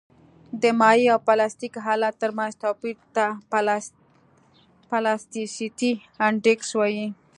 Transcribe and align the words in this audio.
د 0.61 0.63
مایع 0.79 1.07
او 1.15 1.19
پلاستیک 1.27 1.73
حالت 1.85 2.13
ترمنځ 2.21 2.53
توپیر 2.63 2.97
ته 3.15 3.25
پلاستیسیتي 4.91 5.91
انډیکس 6.27 6.69
وایي 6.75 7.07